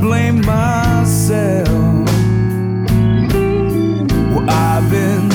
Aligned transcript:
blame 0.00 0.40
myself. 0.44 1.68
Well, 4.32 4.48
I've 4.48 4.90
been 4.90 5.28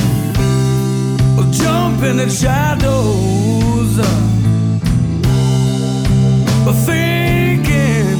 jumping 1.52 2.16
the 2.16 2.28
shadows, 2.28 3.96
thinking 6.86 8.18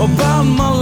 about 0.00 0.44
my 0.44 0.73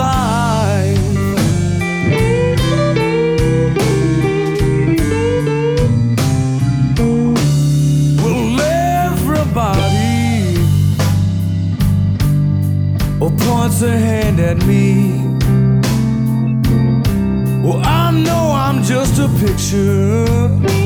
at 14.52 14.66
me. 14.66 15.18
Well, 17.62 17.80
I 17.84 18.10
know 18.10 18.52
I'm 18.52 18.82
just 18.82 19.18
a 19.18 19.28
picture. 19.40 20.81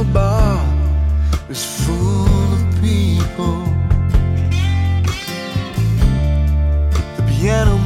cocktail 0.00 0.12
bar 0.14 0.64
full 1.84 2.26
of 2.52 2.80
people. 2.80 3.64
The 7.16 7.22
piano 7.28 7.79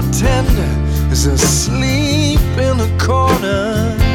bartender 0.00 1.12
is 1.12 1.26
asleep 1.26 2.40
in 2.58 2.78
the 2.78 2.90
corner. 2.98 4.09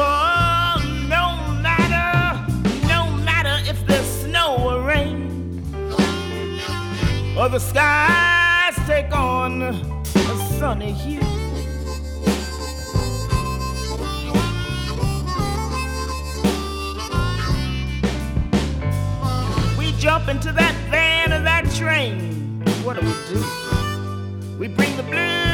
Oh, 0.00 0.76
no 1.08 1.38
matter, 1.62 2.52
no 2.86 3.10
matter 3.24 3.56
if 3.66 3.86
there's 3.86 4.04
snow 4.04 4.56
or 4.58 4.82
rain, 4.82 5.62
or 7.38 7.48
the 7.48 7.58
skies 7.58 8.76
take 8.86 9.10
on 9.16 9.62
a 9.62 10.36
sunny 10.58 10.92
hue. 10.92 11.20
We 19.78 19.92
jump 19.92 20.28
into 20.28 20.52
that 20.52 20.74
van 20.90 21.32
or 21.32 21.42
that 21.42 21.70
train. 21.74 22.34
What 22.84 23.00
do 23.00 23.06
we 23.06 23.14
do? 23.28 23.67
bring 24.78 24.96
the 24.96 25.02
blues. 25.02 25.47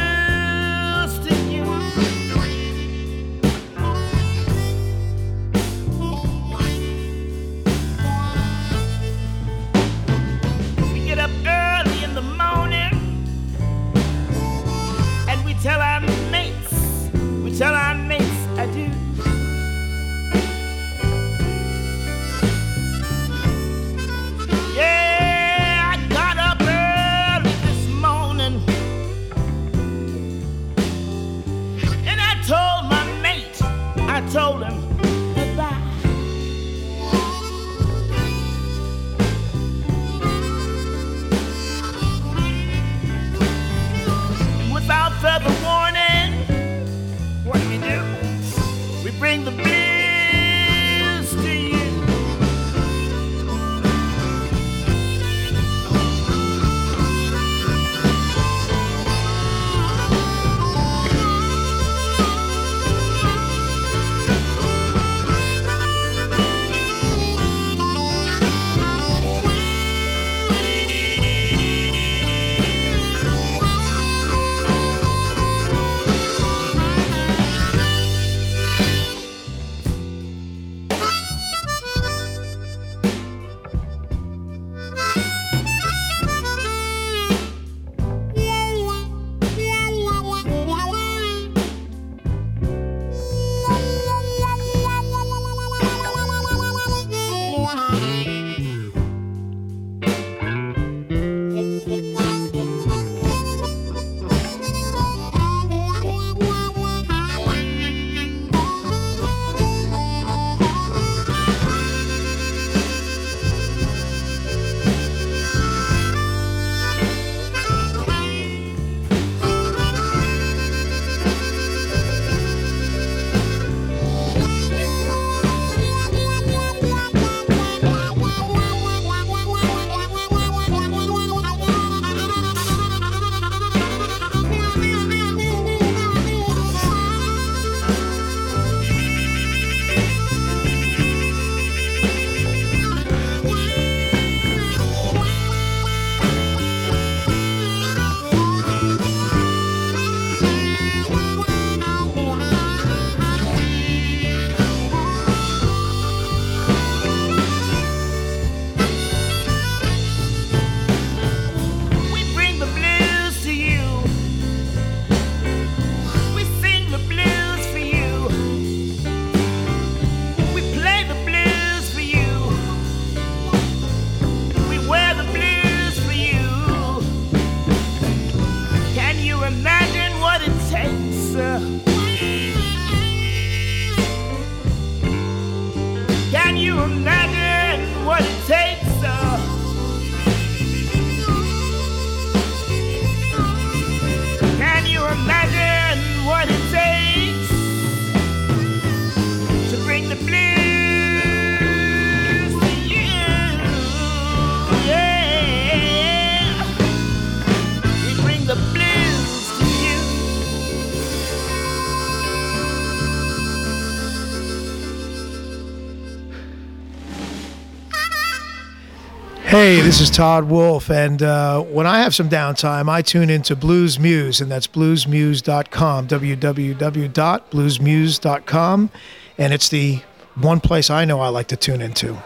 Hey, 219.64 219.80
this 219.80 220.02
is 220.02 220.10
Todd 220.10 220.44
Wolf, 220.44 220.90
and 220.90 221.22
uh, 221.22 221.62
when 221.62 221.86
I 221.86 222.00
have 222.00 222.14
some 222.14 222.28
downtime, 222.28 222.86
I 222.86 223.00
tune 223.00 223.30
into 223.30 223.56
Blues 223.56 223.98
Moose, 223.98 224.42
and 224.42 224.50
that's 224.50 224.66
bluesmoose.com, 224.66 226.06
www.bluesmoose.com, 226.06 228.90
and 229.38 229.54
it's 229.54 229.68
the 229.70 230.02
one 230.34 230.60
place 230.60 230.90
I 230.90 231.06
know 231.06 231.20
I 231.20 231.28
like 231.28 231.46
to 231.46 231.56
tune 231.56 231.80
into. 231.80 232.22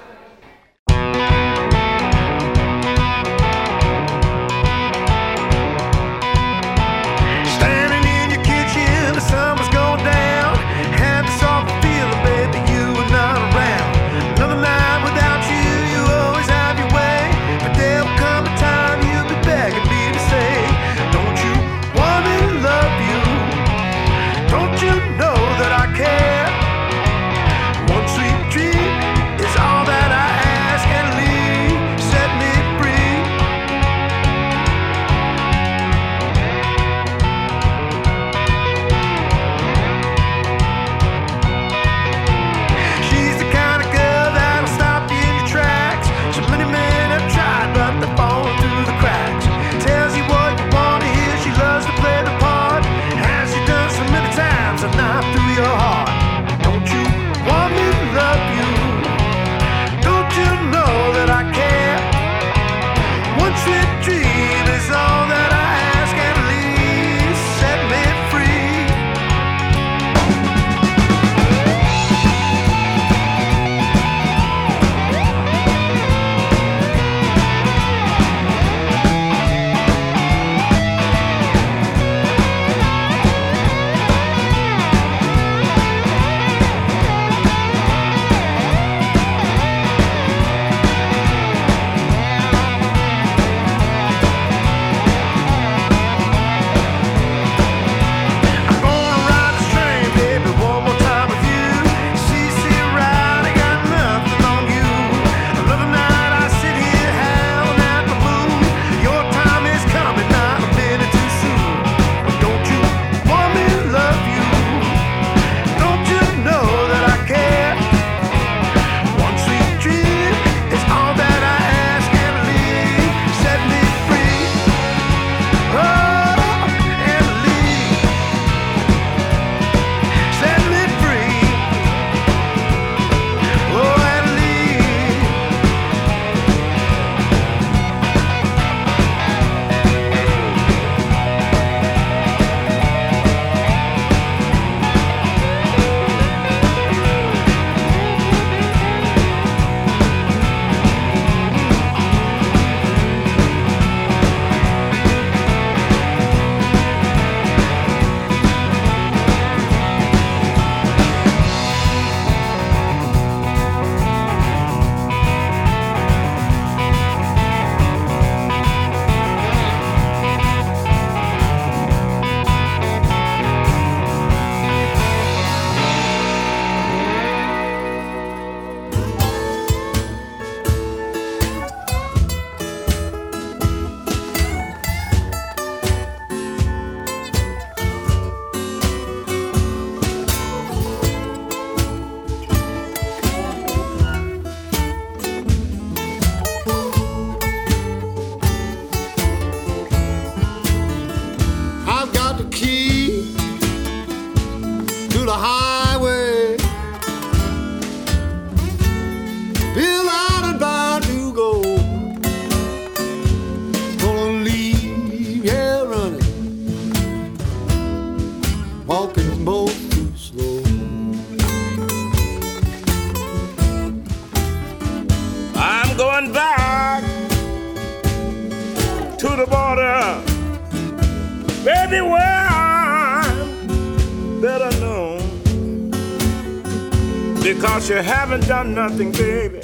You 237.99 238.05
haven't 238.05 238.47
done 238.47 238.75
nothing, 238.75 239.11
baby, 239.11 239.59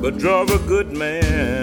but 0.00 0.18
drove 0.18 0.50
a 0.50 0.58
good 0.66 0.90
man 0.90 1.53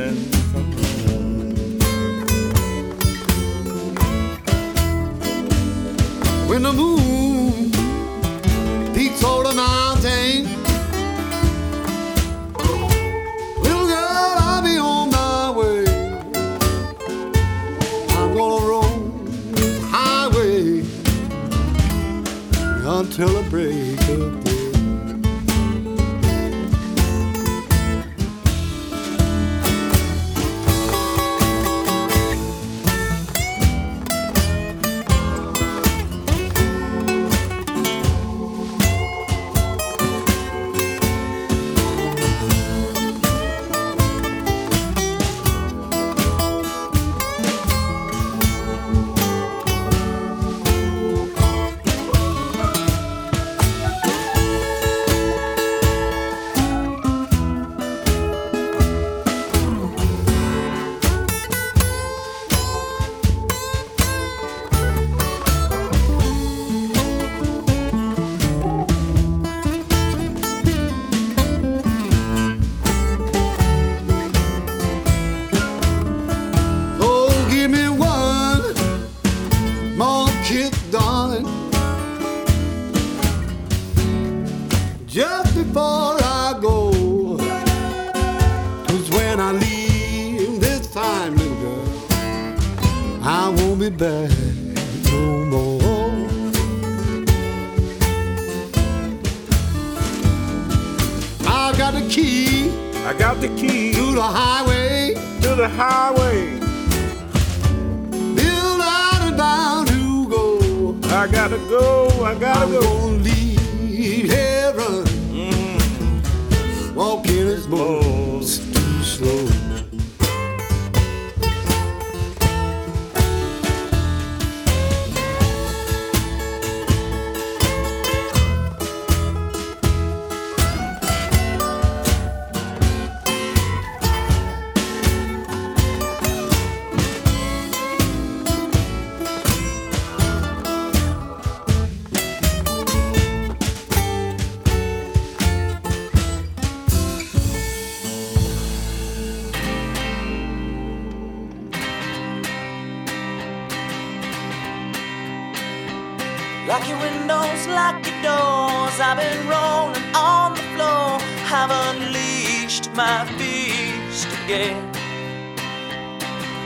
just 157.62 157.76
like 157.76 158.04
the 158.04 158.12
doors. 158.24 159.00
I've 159.00 159.18
been 159.18 159.48
rolling 159.48 160.16
on 160.16 160.54
the 160.54 160.66
floor, 160.74 161.20
I've 161.54 161.72
unleashed 161.90 162.92
my 162.94 163.26
beast 163.38 164.28
again. 164.44 164.82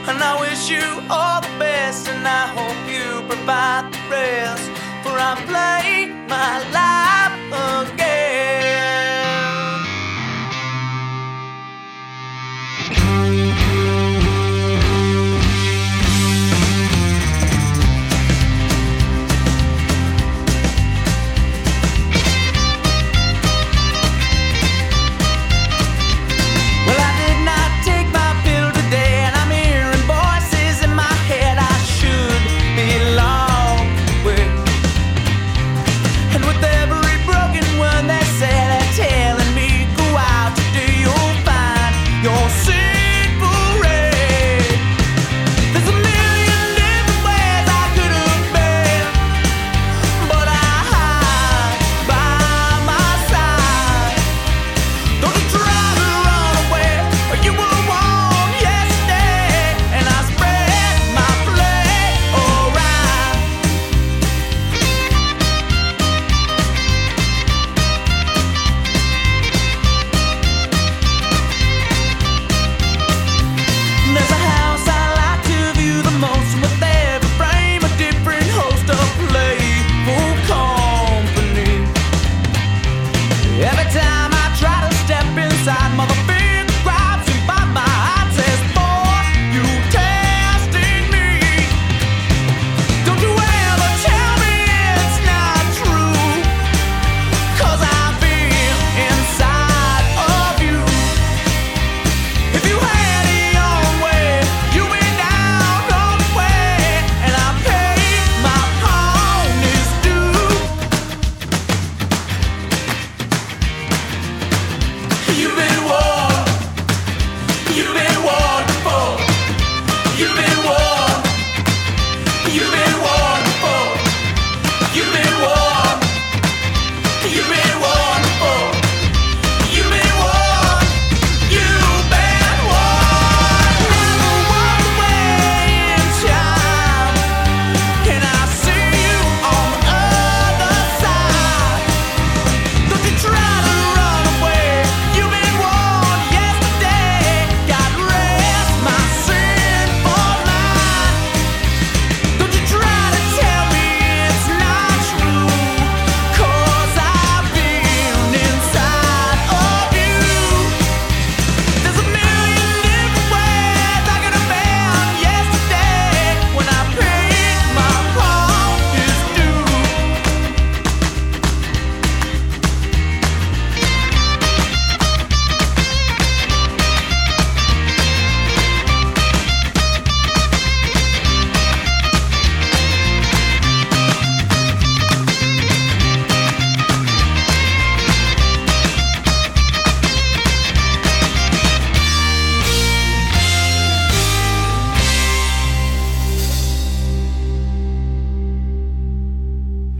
And 0.08 0.18
I 0.22 0.40
wish 0.40 0.70
you 0.70 0.86
all 1.10 1.40
the 1.40 1.54
best, 1.58 2.08
and 2.08 2.26
I 2.26 2.46
hope 2.56 2.80
you 2.88 3.26
provide 3.28 3.92
the 3.92 3.98
rest. 4.10 4.70
For 5.02 5.14
I 5.18 5.34
play 5.50 6.08
my 6.28 6.52
life 6.78 7.92
again. 7.92 8.05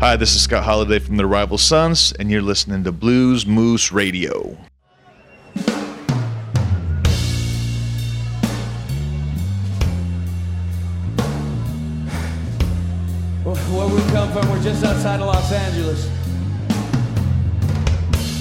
Hi, 0.08 0.14
this 0.14 0.36
is 0.36 0.42
Scott 0.42 0.62
Holiday 0.62 1.00
from 1.00 1.16
the 1.16 1.26
Rival 1.26 1.58
Sons, 1.58 2.12
and 2.12 2.30
you're 2.30 2.40
listening 2.40 2.84
to 2.84 2.92
Blues 2.92 3.44
Moose 3.44 3.90
Radio. 3.90 4.56
Where 13.42 13.88
we 13.88 14.00
come 14.12 14.30
from, 14.30 14.48
we're 14.48 14.62
just 14.62 14.84
outside 14.84 15.18
of 15.18 15.26
Los 15.26 15.50
Angeles. 15.50 16.08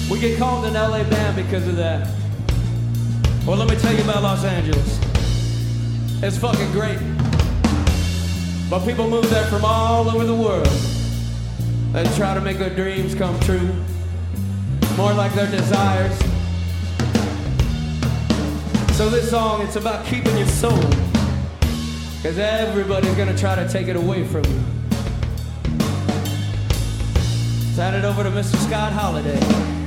We 0.08 0.20
get 0.20 0.38
called 0.38 0.66
an 0.66 0.74
LA 0.74 1.02
band 1.10 1.34
because 1.34 1.66
of 1.66 1.74
that. 1.74 2.08
Well, 3.44 3.56
let 3.56 3.68
me 3.68 3.74
tell 3.74 3.92
you 3.92 4.04
about 4.04 4.22
Los 4.22 4.44
Angeles. 4.44 5.00
It's 6.22 6.38
fucking 6.38 6.70
great. 6.70 7.00
But 8.70 8.86
people 8.86 9.10
move 9.10 9.28
there 9.30 9.46
from 9.46 9.64
all 9.64 10.08
over 10.08 10.24
the 10.24 10.36
world 10.36 10.95
that 11.92 12.14
try 12.16 12.34
to 12.34 12.40
make 12.40 12.58
their 12.58 12.74
dreams 12.74 13.14
come 13.14 13.38
true, 13.40 13.74
more 14.96 15.12
like 15.14 15.32
their 15.34 15.50
desires. 15.50 16.16
So 18.96 19.10
this 19.10 19.30
song, 19.30 19.62
it's 19.62 19.76
about 19.76 20.06
keeping 20.06 20.36
your 20.36 20.46
soul, 20.48 20.78
because 22.16 22.38
everybody's 22.38 23.14
gonna 23.14 23.36
try 23.36 23.54
to 23.54 23.68
take 23.68 23.88
it 23.88 23.96
away 23.96 24.26
from 24.26 24.44
you. 24.44 24.64
Let's 27.64 27.76
hand 27.76 27.96
it 27.96 28.04
over 28.04 28.22
to 28.22 28.30
Mr. 28.30 28.56
Scott 28.66 28.92
Holiday. 28.92 29.85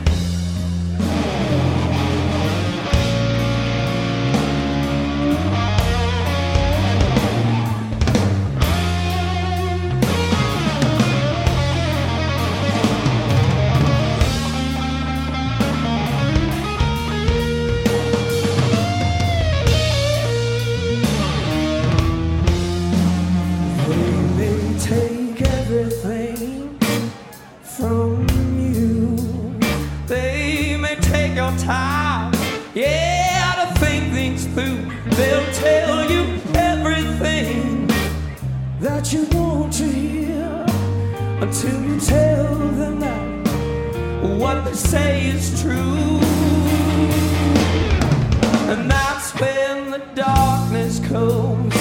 what 44.60 44.72
they 44.72 44.78
say 44.78 45.28
is 45.28 45.62
true. 45.62 46.20
And 48.72 48.92
that's 48.92 49.32
when 49.40 49.92
the 49.92 50.02
darkness 50.16 51.00
comes 51.08 51.76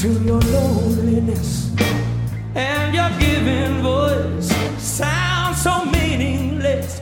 to 0.00 0.08
your 0.24 0.40
loneliness. 0.40 1.70
And 2.54 2.94
your 2.94 3.10
giving 3.18 3.82
voice 3.82 4.48
sounds 4.78 5.62
so 5.62 5.84
meaningless. 5.84 7.01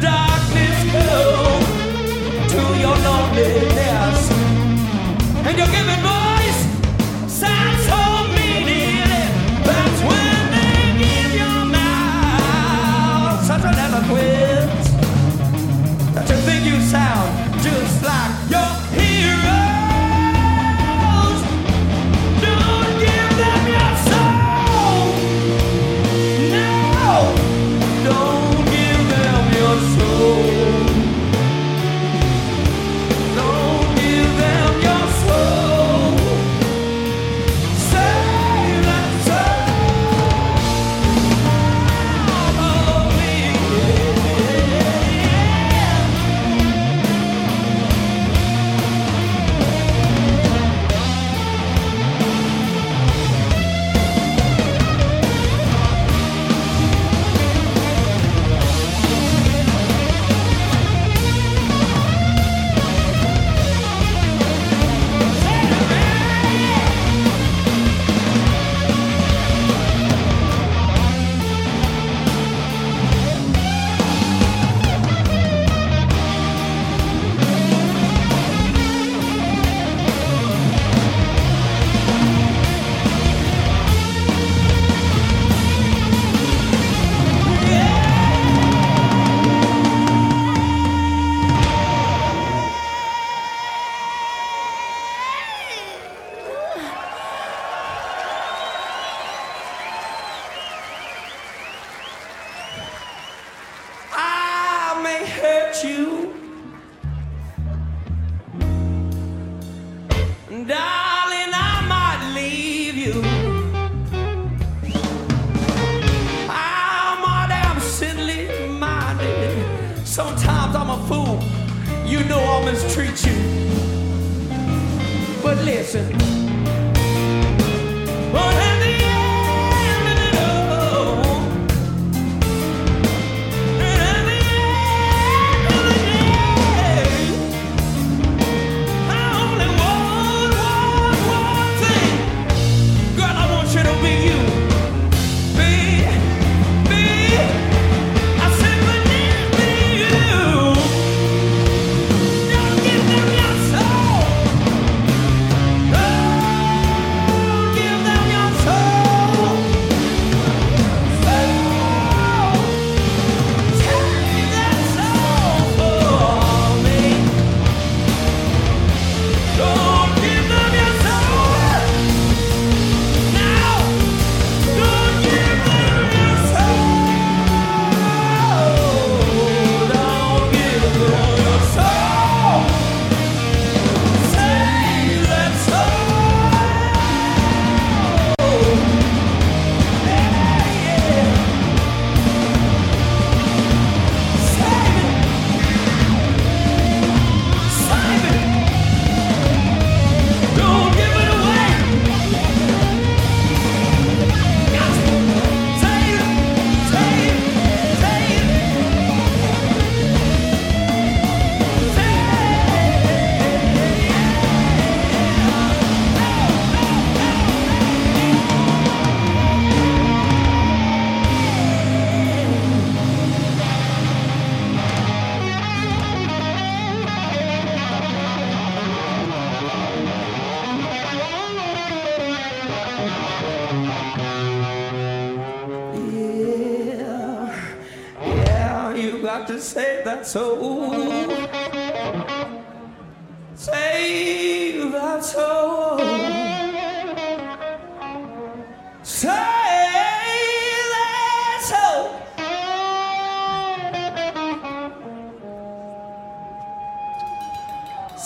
darkness 0.00 0.78
go 0.92 1.08
to 2.52 2.62
your 2.80 2.96
loneliness. 3.06 3.77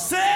Save 0.03 0.32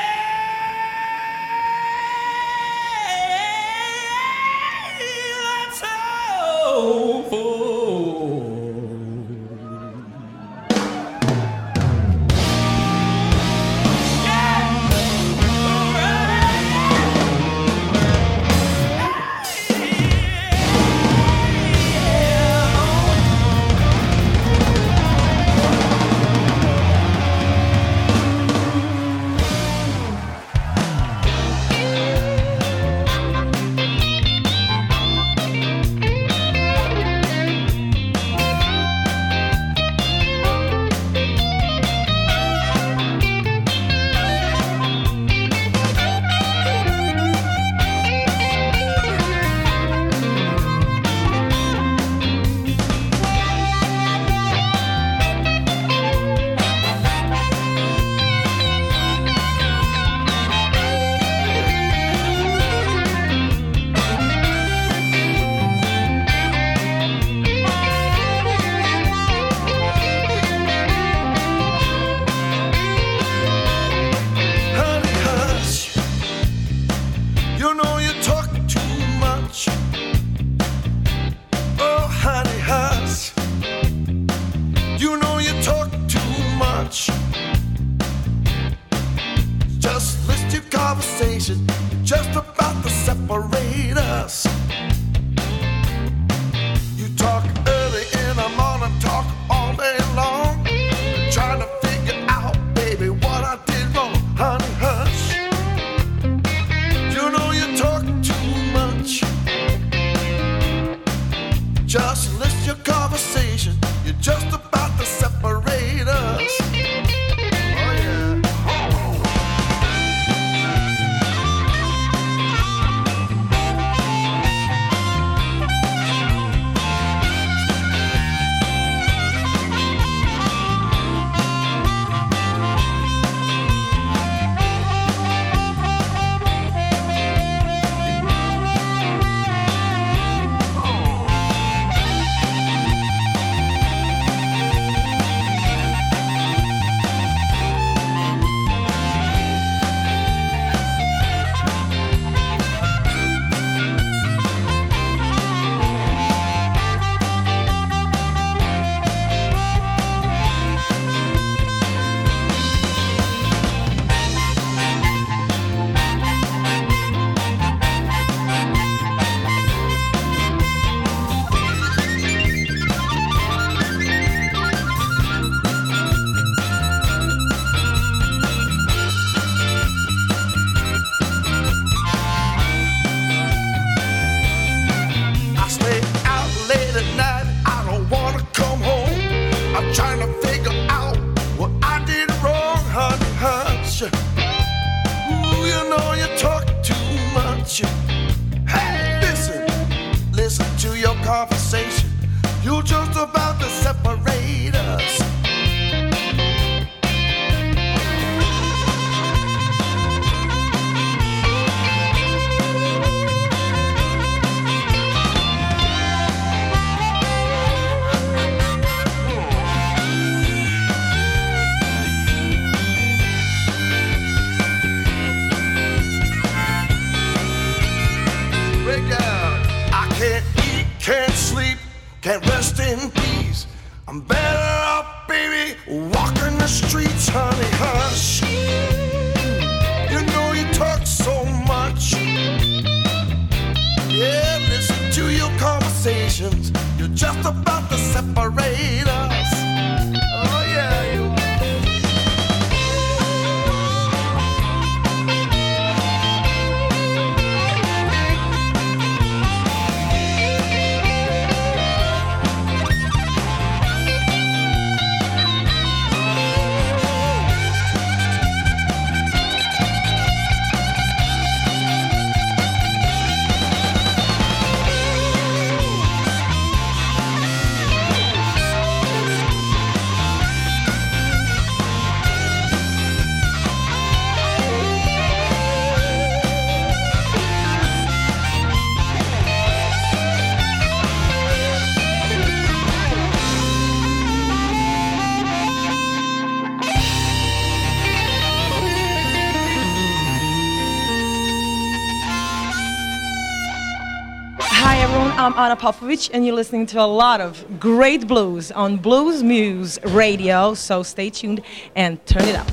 Ana 305.66 305.74
Popović, 305.74 306.30
and 306.32 306.46
you're 306.46 306.54
listening 306.54 306.86
to 306.86 307.00
a 307.00 307.02
lot 307.02 307.40
of 307.40 307.80
great 307.80 308.28
blues 308.28 308.70
on 308.70 308.98
Blues 308.98 309.42
Moose 309.42 309.98
Radio. 310.04 310.74
So 310.74 311.02
stay 311.02 311.28
tuned 311.28 311.60
and 311.96 312.24
turn 312.24 312.44
it 312.44 312.54
up. 312.54 312.70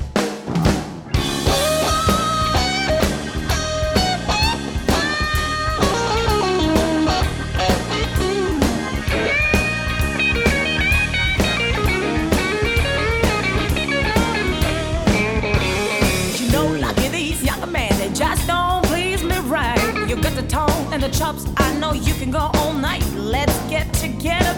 the 21.04 21.10
chops. 21.10 21.44
I 21.58 21.74
know 21.78 21.92
you 21.92 22.14
can 22.14 22.30
go 22.30 22.50
get 24.24 24.53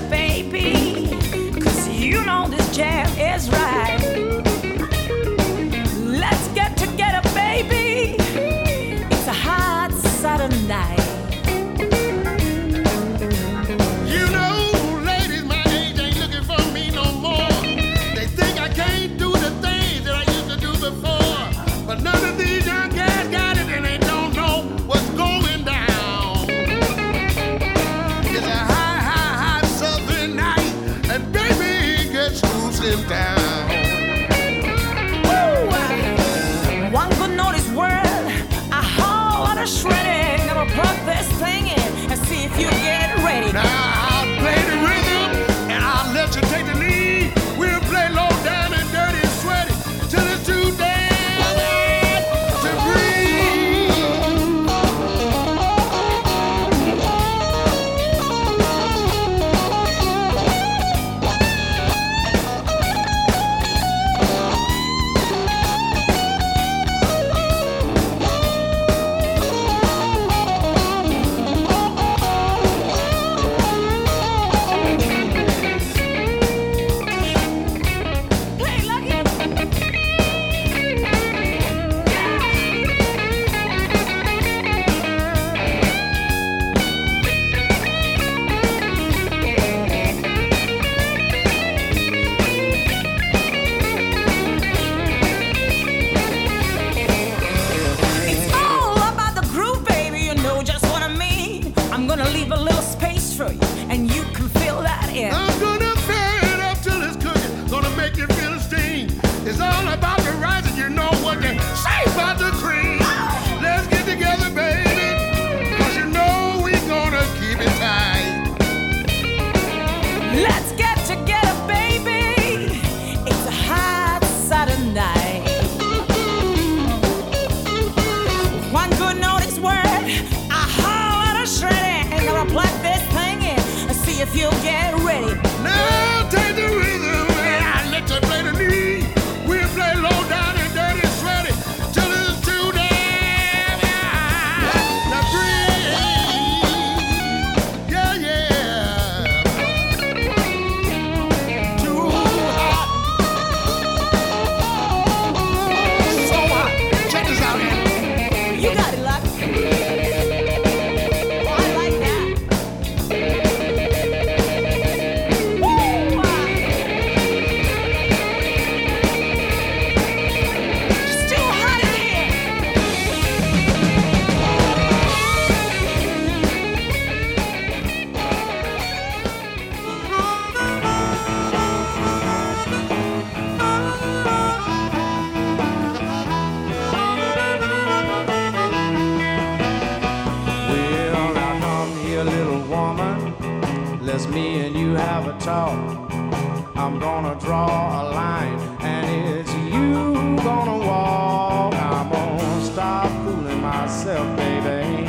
myself, 203.87 204.37
baby. 204.37 205.07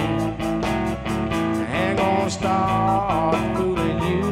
I 1.59 1.65
ain't 1.73 1.97
gonna 1.97 2.29
start 2.29 3.57
fooling 3.57 3.99
you. 4.03 4.23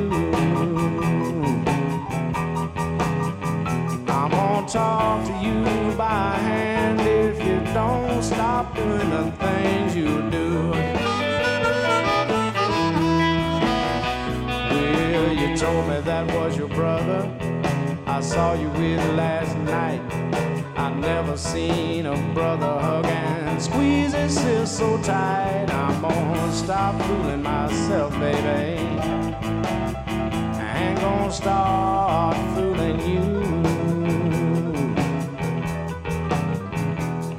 I'm 4.07 4.29
gonna 4.29 4.67
talk 4.67 5.25
to 5.25 5.33
you 5.43 5.95
by 5.97 6.37
hand 6.37 7.01
if 7.01 7.43
you 7.43 7.57
don't 7.73 8.21
stop 8.21 8.75
doing 8.75 9.09
the 9.09 9.31
things 9.43 9.95
you 9.95 10.29
do. 10.29 10.69
Well, 14.69 15.33
you 15.33 15.57
told 15.57 15.87
me 15.89 16.01
that 16.01 16.25
was 16.35 16.55
your 16.55 16.67
brother. 16.67 17.21
I 18.05 18.21
saw 18.21 18.53
you 18.53 18.69
with 18.69 19.03
last 19.15 19.57
night. 19.57 20.24
I've 20.95 21.01
never 21.01 21.35
seen 21.35 22.05
a 22.05 22.15
brother 22.33 22.79
hug 22.79 23.05
and 23.05 23.61
squeeze 23.61 24.13
his 24.13 24.33
sister 24.33 24.65
so 24.65 24.97
tight. 25.01 25.65
I'm 25.69 26.01
gonna 26.01 26.53
stop 26.53 27.01
fooling 27.01 27.43
myself, 27.43 28.13
baby. 28.17 28.79
I 30.57 30.77
ain't 30.77 30.99
gonna 31.01 31.31
start 31.33 32.37
fooling 32.55 32.99
you. 33.11 33.43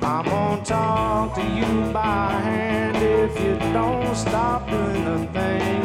I'm 0.02 0.24
gonna 0.26 0.62
talk 0.62 1.34
to 1.36 1.42
you 1.42 1.92
by 1.94 2.32
hand 2.32 2.96
if 2.98 3.40
you 3.42 3.56
don't 3.72 4.14
stop 4.14 4.68
doing 4.68 5.04
the 5.06 5.26
thing. 5.32 5.75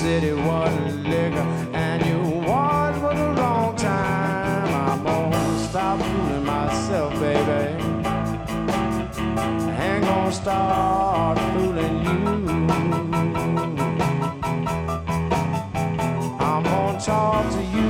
city 0.00 0.32
wanted 0.32 0.94
liquor 1.04 1.46
and 1.74 2.02
you 2.06 2.20
want 2.48 2.96
for 3.02 3.14
the 3.14 3.28
wrong 3.38 3.76
time. 3.76 4.72
I'm 4.88 5.04
gonna 5.04 5.68
stop 5.68 6.00
fooling 6.00 6.42
myself, 6.42 7.12
baby. 7.20 7.76
I 9.68 9.96
ain't 9.96 10.04
gonna 10.06 10.32
start 10.32 11.38
fooling 11.52 11.96
you. 12.06 12.18
I'm 16.48 16.62
gonna 16.62 16.98
talk 16.98 17.52
to 17.52 17.62
you. 17.62 17.89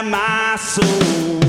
my 0.04 0.56
soul. 0.58 1.49